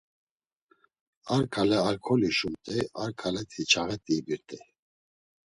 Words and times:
Ar 1.33 1.43
ǩale 1.53 1.77
alkoli 1.89 2.29
şumt̆ey, 2.37 2.81
ar 3.01 3.11
ǩaleti 3.19 3.61
çağet̆i 3.71 4.13
ibirt̆ey. 4.19 4.63